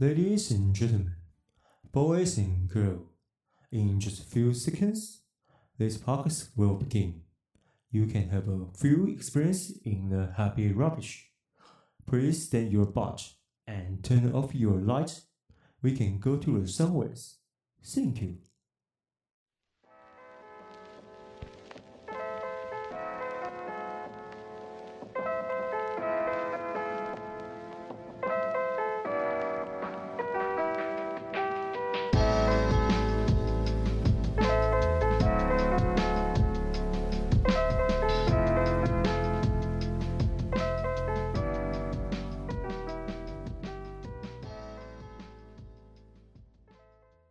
[0.00, 1.16] Ladies and gentlemen,
[1.90, 3.00] boys and girls,
[3.72, 5.22] in just a few seconds,
[5.76, 7.22] this podcast will begin.
[7.90, 11.32] You can have a few experience in the happy rubbish.
[12.06, 13.28] Please stand your butt
[13.66, 15.22] and turn off your light.
[15.82, 17.14] We can go to the somewhere.
[17.82, 18.36] Thank you.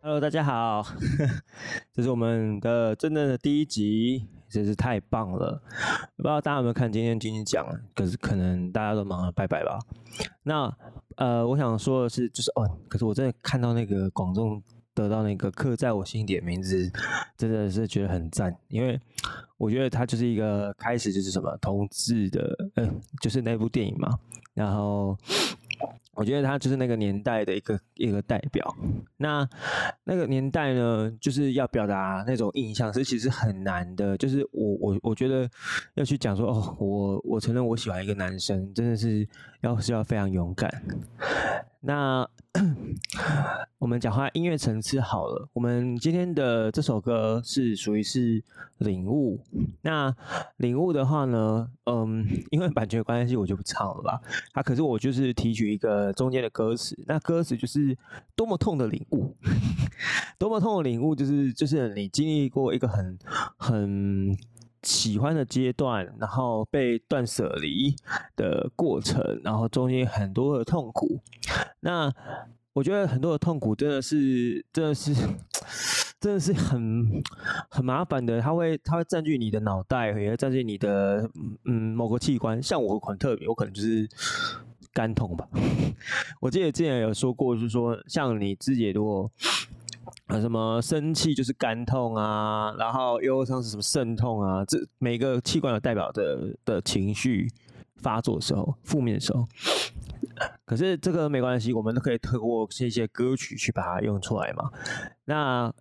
[0.08, 0.82] Hello，大家好，
[1.92, 5.62] 这是我们的真正的第一集，真是太棒了！
[6.16, 7.66] 不知道大家有没有看今天金曲奖？
[7.94, 9.78] 可是可能大家都忙了，拜拜吧。
[10.44, 10.74] 那
[11.18, 14.62] 呃，我想说的是，就是哦，可是我真的看到那个广众
[14.94, 16.90] 得到那个刻在我心底的名字，
[17.36, 18.98] 真的是觉得很赞，因为
[19.58, 24.08] 我觉得它就是一个开始，就是什么同志的，呃，就是那部电影嘛，
[24.54, 25.14] 然后。
[26.18, 28.74] 我觉得他就是那个年代的一个一个代表。
[29.16, 29.48] 那
[30.02, 34.16] 那个年代呢，就是要表达那种印象是其实很难的。
[34.16, 35.48] 就是我我我觉得
[35.94, 39.24] 要去讲说哦，我我承认我喜欢一个男生，真的是
[39.60, 40.68] 要是要非常勇敢。
[41.80, 42.28] 那
[43.78, 48.42] 我们讲话音乐层次好了，我们今天的这首歌是属于是
[48.78, 49.40] 领悟。
[49.82, 50.12] 那
[50.56, 54.20] 领悟的话呢，嗯，因为版权关系，我就不唱了吧。
[54.52, 57.96] 啊，可是我就是提取一个中间的歌词，那歌词就是
[58.34, 59.36] 多么痛的领悟，
[60.36, 63.16] 多么痛的领悟， 就是就是你经历过一个很
[63.56, 64.36] 很。
[64.82, 67.94] 喜欢的阶段，然后被断舍离
[68.36, 71.20] 的过程，然后中间很多的痛苦。
[71.80, 72.12] 那
[72.72, 75.14] 我觉得很多的痛苦真的是，真的是，
[76.20, 77.22] 真的是很
[77.68, 78.40] 很麻烦的。
[78.40, 81.28] 它会，它会占据你的脑袋，也会占据你的
[81.64, 82.62] 嗯某个器官。
[82.62, 84.08] 像我很特别，我可能就是
[84.92, 85.48] 肝痛吧。
[86.40, 89.30] 我记得之前有说过，就是说像你自己如果。
[90.28, 94.62] 啊，什么生气就是肝痛啊，然后忧伤是什么肾痛啊？
[94.66, 97.48] 这每个器官有代表的的情绪
[97.96, 99.46] 发作的时候，负面的时候。
[100.66, 104.70] 可是这个没关系，我们都可以透过这些歌曲去把它用出来嘛。
[105.24, 105.72] 那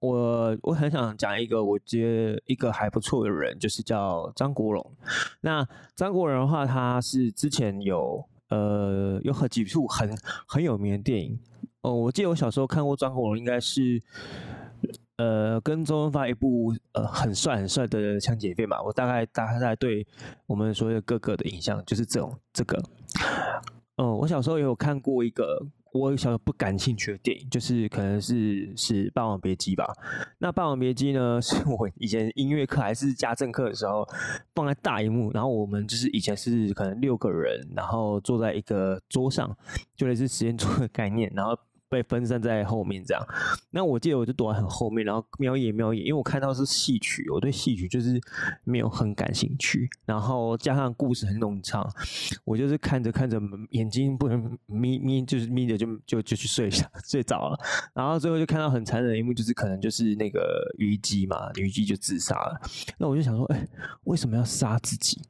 [0.00, 4.96] 我我很想讲一个我觉得一个还不错的人，就是叫张国荣。
[5.42, 10.10] 那张国荣的话，他是之前有呃有很几部很
[10.46, 11.38] 很有名的电影。
[11.82, 14.00] 哦，我记得我小时候看过张国荣，应该是，
[15.16, 18.80] 呃，跟周润发一部呃很帅很帅的枪姐片吧。
[18.80, 20.06] 我大概大概对
[20.46, 22.80] 我们所有哥哥的印象就是这种这个。
[23.96, 25.60] 哦，我小时候也有看过一个
[25.92, 29.84] 我小时候不感兴趣的电影，就是可能是是《霸王别姬》吧。
[30.38, 34.08] 那《霸王别姬》呢， 是我以前音乐课还是家政课的时候
[34.54, 39.54] 放在大荧幕，然后我们就是以前是可能六个人，然后坐在一个桌上，
[39.96, 41.58] 就类似实验桌的概念，然后。
[41.92, 43.22] 被分散在后面这样，
[43.70, 48.18] 那我记得我就躲在很后面，然后瞄一眼瞄一眼，因为我看到是戏曲，我对戏曲就是
[48.64, 51.86] 没有很感兴趣，然后加上故事很冗长，
[52.46, 53.38] 我就是看着看着
[53.72, 57.58] 眼睛不能眯眯，就是眯着就就就去睡下 睡着了，
[57.92, 62.58] 然后最后就看到很残忍的一幕，就是可能就是那个虞姬嘛，虞姬就自杀了，
[62.96, 63.68] 那我就想说，哎，
[64.04, 65.20] 为什么要杀自己？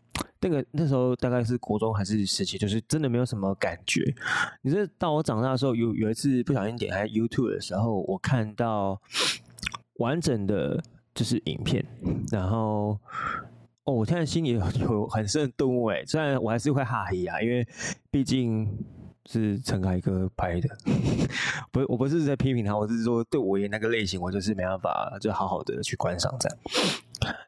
[0.42, 4.03] 那个那时候大概是国中还是时期，就是真的没有什么感觉。
[4.60, 9.00] 你是到我长大的时候，有有一次不小心点开 YouTube 的时候，我看到
[9.98, 10.82] 完整的
[11.14, 11.86] 就是影片，
[12.32, 12.98] 然后
[13.84, 17.65] 哦，我现在心里有很深的顿悟哎，虽然我还是会哈嘿啊，因为
[18.10, 18.68] 毕竟
[19.27, 20.68] 是陈凯歌拍的，
[21.71, 26.59] 不我不是在批评他，我是说对我演那个类型，我就是没办法就好好的去观赏这样。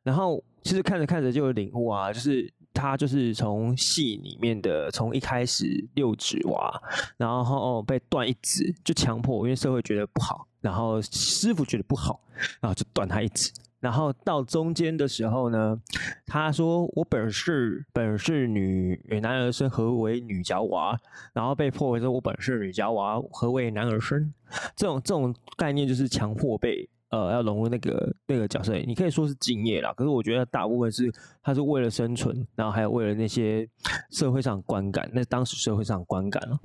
[0.05, 2.53] 然后其实看着看着就有领悟啊，就是。
[2.75, 6.83] 他就是从戏里面的，从一开始六指娃，
[7.17, 12.21] 然后被断一指，就强迫，因为社会觉得不好，然后师傅觉得不好，
[12.61, 13.51] 然后就断他一指。
[13.81, 15.79] 然后到中间的时候呢，
[16.25, 20.99] 他说：“我本是本是女男儿身，何为女娇娃？”
[21.35, 24.33] 然后被迫为说：“我本是女娇娃，何为男儿身？”
[24.75, 26.89] 这种这种概念就是强迫被。
[27.15, 29.93] 呃，要融入那个那个角色，你可以说是敬业啦。
[29.93, 33.69] 可是我觉得大部分是他是为了生存，然后还有为了那些
[34.11, 36.59] 社会上观感，那当时社会上观感了。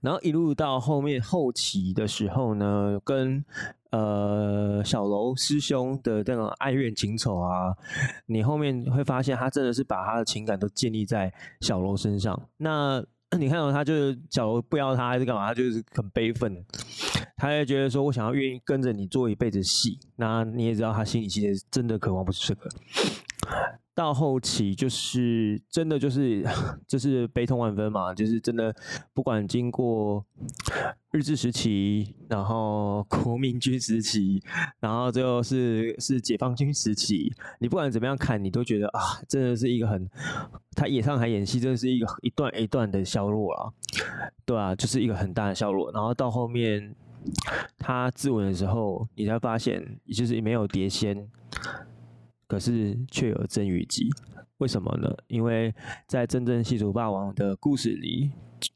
[0.00, 3.44] 然后一路到后面后期的时候呢，跟
[3.90, 7.74] 呃小楼师兄的那种爱怨情仇啊，
[8.26, 12.40] 你后面会发现他真的是把他的情感都建立在小楼身上。
[12.58, 13.04] 那
[13.38, 16.64] 你看到他就是假如不要他还是干嘛，他就是很悲愤，
[17.36, 22.70] 他也觉得说我想要愿意跟着你做一辈子戏，那你也知道他心里其实真的渴望不是这个。
[23.94, 26.42] 到后期就是真的就是
[26.88, 28.74] 就是悲痛万分嘛，就是真的
[29.12, 30.24] 不管经过
[31.10, 34.42] 日治时期，然后国民军时期，
[34.80, 40.08] 然后最后是是解放军时期，你不管怎么样看，你都觉得啊，真的是一个很
[40.74, 43.70] 他演上海演戏，真的是一个一段一段的削弱啊，
[44.46, 45.92] 对啊，就是一个很大的削弱。
[45.92, 46.94] 然后到后面
[47.76, 51.28] 他自刎的时候，你才发现，也就是没有碟仙。
[52.52, 54.10] 可是却有真虞姬，
[54.58, 55.10] 为什么呢？
[55.26, 55.74] 因为
[56.06, 58.30] 在真正西楚霸王的故事里，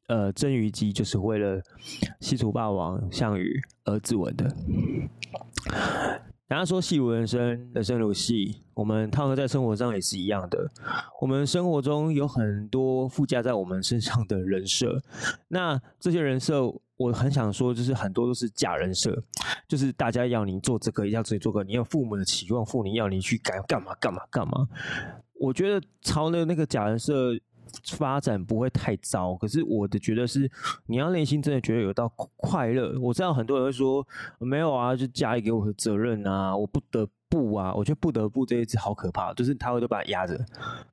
[0.06, 1.60] 呃，曾于基就是为了
[2.18, 4.50] 西楚霸王项羽而自刎的。
[6.48, 10.70] 大家说戏如人生，人生如戏，我们套用在生活上也是一样的。
[11.20, 15.02] 我们生活中有很多附加在我们身上的人设，
[15.48, 16.72] 那这些人设。
[16.96, 19.22] 我很想说，就是很多都是假人设，
[19.68, 24.66] 就是大家要你做这个，要自己做个，你有父母的期望，父母要你去干干嘛干嘛干嘛。
[25.38, 27.32] 我觉得朝那那个假人设
[27.92, 30.50] 发展不会太糟，可是我的觉得是
[30.86, 32.98] 你要内心真的觉得有到快乐。
[32.98, 34.06] 我知道很多人会说
[34.38, 37.74] 没有啊，就家里给我的责任啊，我不得不啊。
[37.74, 40.42] 我觉得不得不这一次好可怕，就是他会都把它压着，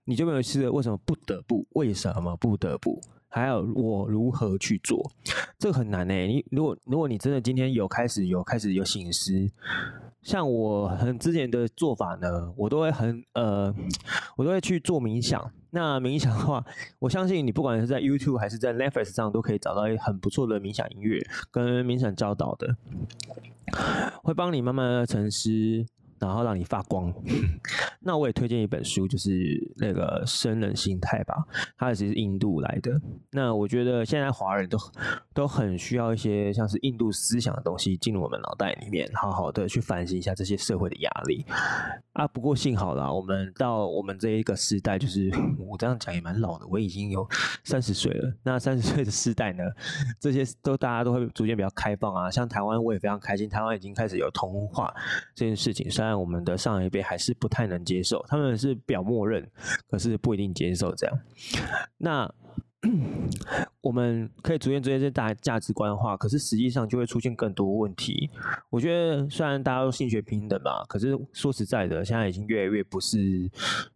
[0.04, 1.66] 你就没有试着为什么不得不？
[1.76, 3.02] 为什么不得不？
[3.34, 5.12] 还有我如何去做，
[5.58, 6.28] 这个很难诶。
[6.28, 9.50] 你如果如果你真的今天有开始有开始有醒思，
[10.22, 13.74] 像我很之前的做法呢，我都会很呃，
[14.38, 15.52] 我都会去做冥想。
[15.72, 16.64] 那冥想的话，
[17.00, 21.20] 我相信你不管是在 YouTube 还是在 Netflix 上，都可以找到一很不错的冥想音乐
[21.50, 22.78] 跟冥想教导的，
[24.22, 25.50] 会帮你慢慢的沉思。
[26.28, 27.14] 然后让你发光。
[28.06, 29.32] 那我也推荐一本书，就是
[29.78, 31.36] 那个《生人心态》吧，
[31.78, 32.92] 它其实是印度来的。
[33.32, 34.78] 那我觉得现在华人都
[35.34, 41.46] 都很需要一些像是印度思想的东西进入我们脑袋里面，好好的去反省一下这些社会的压力
[42.14, 42.28] 啊。
[42.28, 47.28] 不过幸好啦，我们到我们这一个时代，就是 我这样讲也蛮老的，我已经有
[47.64, 48.34] 三十岁了。
[48.44, 49.64] 那三十岁的时代呢，
[50.20, 52.30] 这些都大家都会逐渐比较开放啊。
[52.30, 54.94] 像台湾，我也非常开心，台湾已经开始有同化
[55.34, 56.13] 这件事情，虽然。
[56.20, 59.50] 我们的上一辈还是不太能接受，他们是表默认，
[59.90, 61.20] 可是不一定接受这样。
[61.98, 62.34] 那
[63.80, 68.30] 我们可以逐渐逐渐这大价值观化，可是实际上就会出现更多问题。
[68.70, 73.50] 我觉得虽然大家都性学平等吧，可是说实在的，现在已经越来越不是，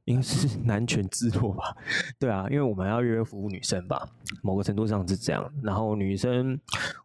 [0.05, 1.75] 应该是男权自弱吧？
[2.17, 4.07] 对啊，因为我们要越来越服务女生吧，
[4.41, 5.51] 某个程度上是这样。
[5.61, 6.57] 然后女生，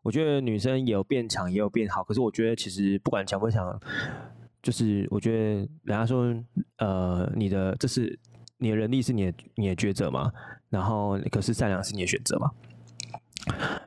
[0.03, 3.81] 我觉得女生也有变强，也有变好，可是我觉得其实不管强不强。
[4.63, 5.39] 就是我觉得
[5.83, 6.33] 人家说，
[6.79, 8.17] 呃，你的这是
[8.59, 10.33] 你的能力是你的你的抉择嘛，
[10.71, 12.49] 然后可是善良是你的选择嘛，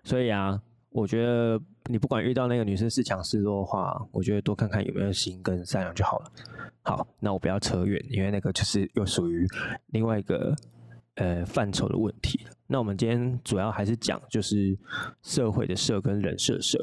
[0.04, 6.32] 所以啊，我觉得你不管遇到那个女生是强是弱的话，我觉得多看看有没有心跟善良就好了。
[6.84, 9.48] 好，那我不要扯远，因为那个就是又属于
[9.88, 10.54] 另外一个
[11.16, 12.46] 呃范畴的问题。
[12.68, 14.78] 那我们今天主要还是讲就是
[15.24, 16.78] 社会的社跟人设社，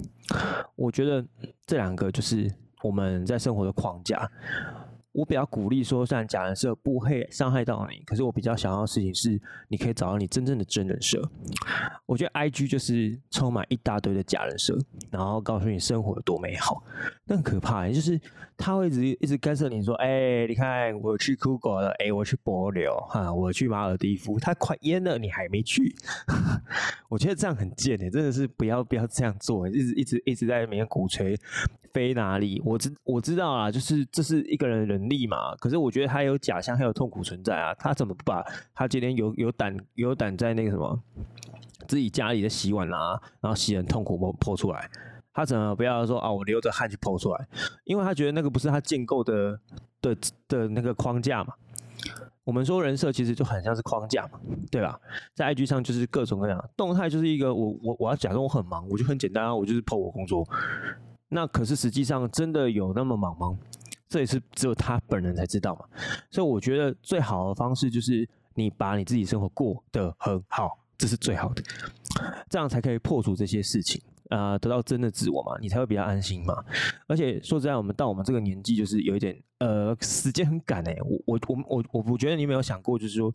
[0.76, 1.26] 我觉得
[1.64, 2.52] 这两个就是。
[2.84, 4.30] 我们在生活的框架，
[5.12, 11.26] 我比较鼓励说，虽然假人设不会伤害到你，可是我比较想要的事情是，你可以找到你真正的真人设。
[12.04, 14.76] 我觉得 IG 就是充满一大堆的假人设，
[15.10, 16.84] 然后告诉你生活有多美好，
[17.24, 17.88] 那很可怕。
[17.88, 18.20] 就是
[18.56, 25.94] 他会一直一直干涉你说，哎、你看我去酷狗了，哎、欸，我去帛琉，哈，我去马尔地夫，他快淹了，你还没去。
[27.08, 31.38] 我觉得这样很贱哎，真的是不要不要这样做，一直一直一直在里面鼓吹。
[31.94, 32.60] 飞哪里？
[32.64, 35.56] 我知我知道啊，就是这是一个人的能力嘛。
[35.56, 37.72] 可是我觉得他有假象，还有痛苦存在啊。
[37.74, 41.00] 他怎么不把他今天有有胆有胆在那个什么
[41.86, 44.90] 自己家里的洗碗啊，然后洗很痛苦，我剖出来？
[45.32, 46.30] 他怎么不要说啊？
[46.30, 47.48] 我流着汗去剖出来？
[47.84, 49.58] 因为他觉得那个不是他建构的
[50.02, 50.16] 的
[50.48, 51.54] 的那个框架嘛。
[52.44, 54.38] 我们说人设其实就很像是框架嘛，
[54.70, 55.00] 对吧？
[55.34, 60.46] 在 IG 上就是各种各样动态，就是一个我我我要假装我很忙，我就很简单啊，我就是 po 我工作。
[61.34, 63.58] 那可是实际上真的有那么忙吗？
[64.08, 65.84] 这也是只有他本人才知道嘛。
[66.30, 71.62] 所以我觉得最好的方式就是你把你自己生活过得很好，这是最好的，
[72.48, 74.00] 这样才可以破除这些事情
[74.30, 76.54] 啊、得到真的自我嘛，你才会比较安心嘛。
[77.08, 80.96] 而且说实在，我们到我们这个年纪，就是有一点呃，时间很赶哎。
[81.04, 83.32] 我我我我我我觉得你有没有想过，就是说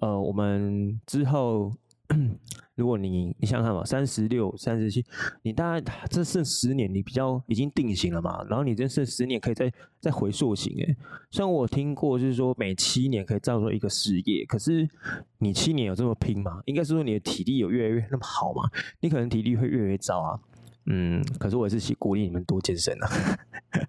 [0.00, 1.72] 呃，我们之后
[2.74, 5.04] 如果你你想想看嘛，三十六、三十七，
[5.42, 8.42] 你大概这剩十年，你比较已经定型了嘛。
[8.48, 10.96] 然后你这剩十年可以再再回溯型诶。
[11.30, 14.88] 虽然我听过就是说每七年可以造作一个事业，可是
[15.38, 16.62] 你七年有这么拼吗？
[16.64, 18.62] 应该是说你的体力有越来越那么好吗？
[19.00, 20.40] 你可能体力会越来越糟啊。
[20.86, 23.08] 嗯，可是我也是鼓励你们多健身啊，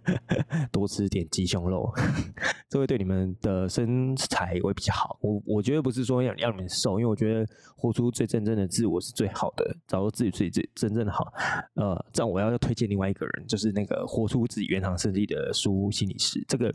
[0.72, 1.92] 多吃点鸡胸肉，
[2.70, 5.18] 这会对你们的身材会比较好。
[5.22, 7.46] 我我觉得不是说要要你们瘦，因为我觉得
[7.76, 11.34] 活出最真正的自我是最好的，找到自己最最真正的好。
[11.74, 16.46] 呃，这样我要推荐另外一个人，就是那个活出自己原厂设计的书心理师。
[16.48, 16.72] 这个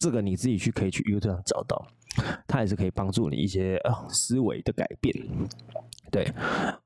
[0.00, 1.86] 这个你自己去可以去 YouTube 上找到，
[2.48, 5.14] 他也是可以帮助你一些呃思维的改变。
[6.10, 6.26] 对，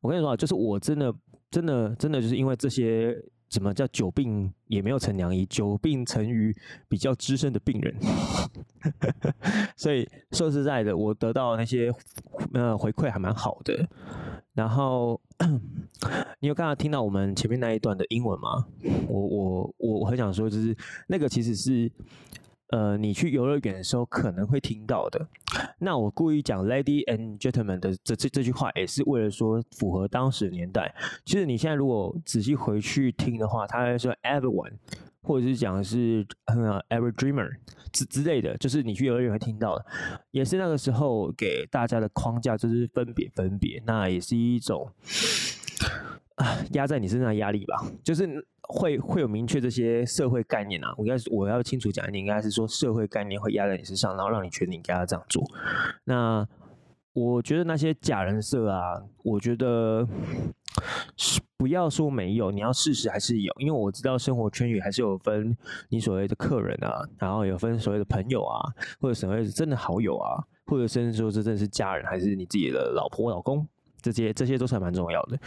[0.02, 1.14] 我跟你说啊，就是我真的。
[1.54, 3.16] 真的，真的就是因为这些，
[3.48, 6.52] 什么叫久病也没有成良医，久病成于
[6.88, 7.94] 比较资深的病人，
[9.78, 11.92] 所以说实在的，我得到那些
[12.54, 13.88] 呃回馈还蛮好的。
[14.54, 15.20] 然后
[16.40, 18.66] 你有刚刚听到我们前面那一段的英文吗？
[19.06, 21.88] 我我我我很想说，就是那个其实是。
[22.68, 25.28] 呃，你去游乐园的时候可能会听到的。
[25.78, 30.92] 那我故意讲 “lady and gentleman 的这这这句话，也是为了说符合当时的年代。
[31.24, 34.72] 其实你现在如果仔细回去听的话，他会说 “everyone”，
[35.22, 37.48] 或者是讲是呃 “every dreamer”
[37.92, 39.84] 之之类的，就是你去游乐园会听到的，
[40.30, 44.90] 也是那个时候给大家的框架，就是分别分别，那也是一种
[46.36, 48.46] 啊压在你身上的压力吧，就是。
[48.68, 55.44] 会会有明确这些社会概念啊，我应该是我要清楚讲你，应该是说社会概念会压在你身上，然后让你觉得你应该要这样做。
[56.04, 56.46] 那
[57.12, 60.06] 我觉得那些假人设啊，我觉得
[61.16, 65.56] 是不要说没有，你要事实还是有，因为我知道生活圈里还是有分
[65.88, 68.58] 你所谓的客人啊，然后有分所谓的朋友啊，
[69.00, 73.64] 或者所谓的真的好友啊，或者甚至说这真的是家人，还是你自己的老婆老公，
[74.02, 75.38] 这些这些都是还蛮重要的。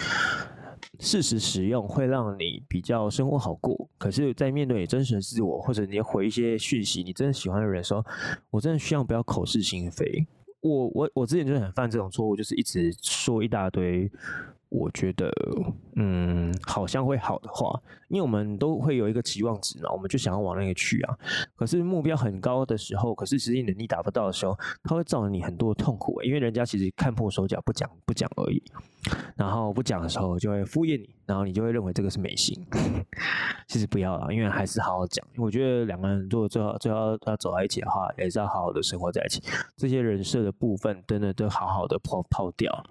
[0.99, 8.05] 适时使用会让你比较生活好过，可是，在面对你真实的自我，或者你回一些讯息，你真的喜欢的人说，
[8.49, 10.25] 我真的希望不要口是心非。
[10.61, 14.11] 我我我之前就很犯这种错误，就是一直说一大堆。
[14.69, 15.31] 我觉得，
[15.95, 21.17] 嗯，好像会好的话，因为我们都会有一个期望值嘛，我们就想要往那个去啊。
[21.55, 26.21] 可是目标很高的时候，可是实际能力达不到的时候，它会造成你很多痛苦。
[26.21, 28.61] 因为人家其实看破手脚，不讲不讲而已。
[29.37, 32.65] 然后不讲的时候，就会敷衍你，然后你就会认为这个是美心。
[33.67, 35.25] 其实不要了，因为还是好好讲。
[35.37, 39.41] 我觉得两个人如果最后最后要走在一起的话，也是要好好的生活在一起。
[39.77, 42.83] 这些人设的部分，真的都好好的抛抛掉。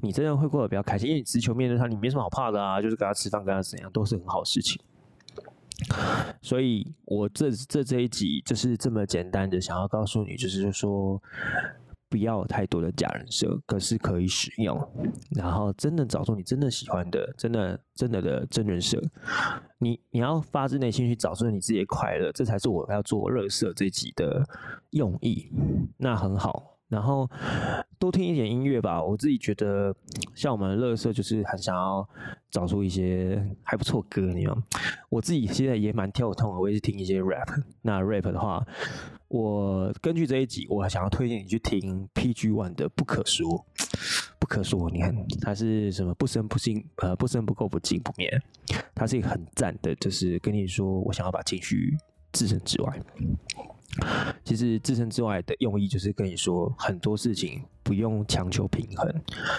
[0.00, 4.80] 你真的会过得比较开心，因为你直球面对他，你没什么好怕的啊，就是跟他吃饭，跟他怎样都是很好事情。
[6.40, 11.20] 所以我这这这一集就是这么简单的，想要告诉你，就是说
[12.08, 14.78] 不要太多的假人设，可是可以使用，
[15.30, 19.02] 然后真的找出你真的喜欢的，真的真的的真人设。
[19.78, 24.46] 你你要发自内心去找出你自己的快乐，这才是我要做垃圾这集的
[24.90, 25.50] 用意。
[25.96, 26.73] 那很好。
[26.88, 27.28] 然后
[27.98, 29.94] 多听一点音乐吧，我自己觉得
[30.34, 32.08] 像我们乐色就是很想要
[32.50, 34.62] 找出一些还不错歌，你知道吗？
[35.08, 37.48] 我自己现在也蛮跳痛的，我也是听一些 rap。
[37.82, 38.64] 那 rap 的话，
[39.28, 43.48] 我根据这一集，我想要推荐你去听 PG One 的《不可说》，
[44.38, 46.14] 不可说，你看它是什么？
[46.14, 48.30] 不生不息，呃，不生不垢，不净不灭。
[48.94, 51.96] 它是一个很赞的，就是跟你说，我想要把情绪
[52.32, 53.00] 置身之外。
[54.54, 59.12] 其实自身之外的用意就是跟你说，很多事情不用强求平衡，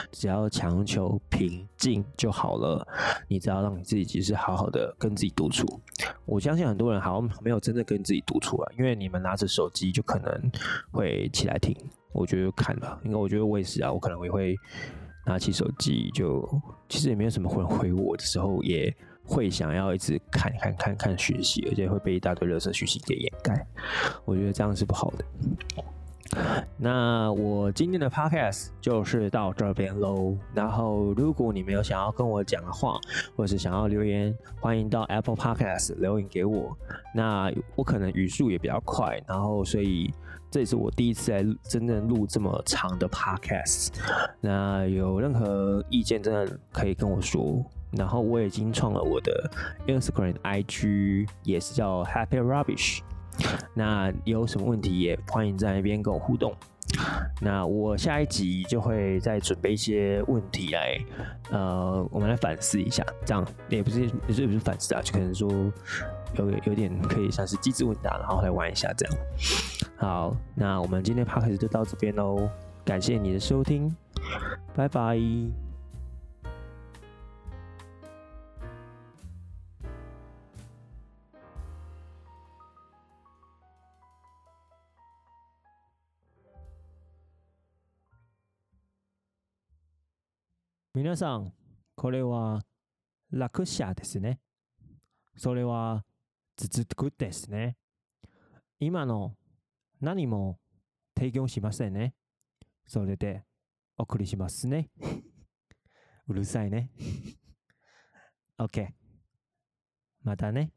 [0.10, 2.88] 只要强求平静就好了。
[3.28, 5.68] 你只要让你自己其实好好的跟自己独处。
[6.24, 10.52] 我相信很多人好像没有真的跟自己独处啊，因为你们拿着手机就可能
[10.92, 11.76] 会起来听。
[12.14, 14.56] 我觉得看吧，因为我觉得我也是啊，我可能也会
[15.26, 16.48] 拿起手机就，
[16.88, 18.96] 其实也没有什么人回我的时候也。
[19.28, 23.66] 会想要一直看看看看学习，而且会被一大堆热色讯息给掩盖。
[24.26, 25.26] 我觉得这样是不好的。
[26.76, 30.36] 那我今天的 podcast 就是到这边喽。
[30.54, 33.00] 然后，如果你没有想要跟我讲的话，
[33.38, 36.76] 或者是想要留言，欢迎到 Apple Podcast 留言给我。
[37.14, 40.12] 那我可能语速也比较快，然后所以
[40.52, 43.94] 这也是我第一次来真正录这么长的 podcast。
[44.42, 47.64] 那有任何意见，真的可以跟我说。
[47.92, 49.50] 然后我已经创了我的
[49.88, 53.00] Instagram IG，也是叫 Happy Rubbish。
[53.74, 56.56] 那有什么问题也欢迎在那边跟我互动。
[57.42, 60.98] 那我下一集就会再准备一些问题来，
[61.50, 63.04] 呃，我们来反思一下。
[63.26, 65.50] 这样也不是也不是反思啊，就可能说
[66.36, 69.18] 有有点可以像是机智问答，然后来玩一下这样。
[69.98, 72.48] 好，那我们今天 Podcast 就到这边喽，
[72.86, 73.94] 感谢你的收听。
[74.74, 75.65] 拜拜。
[90.96, 91.52] 皆さん、
[91.98, 92.62] これは
[93.30, 94.40] 楽者ですね。
[95.36, 96.06] それは
[96.56, 97.76] 続くですね。
[98.80, 99.36] 今の
[100.00, 100.58] 何も
[101.14, 102.14] 提供しませんね。
[102.88, 103.44] それで
[103.98, 104.90] お送りしますね。
[106.30, 106.90] うるさいね。
[108.58, 108.94] OK。
[110.24, 110.72] またね。